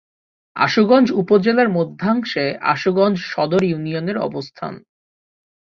[0.55, 4.73] আশুগঞ্জ উপজেলার মধ্যাংশে আশুগঞ্জ সদর ইউনিয়নের অবস্থান।